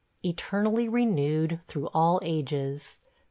[0.25, 2.97] Eternally renewed, through all ages.